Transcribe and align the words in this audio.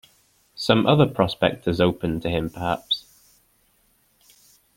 Some 0.55 0.87
other 0.87 1.05
prospect 1.05 1.65
has 1.65 1.79
opened 1.79 2.23
to 2.23 2.29
him, 2.29 2.49
perhaps? 2.49 3.05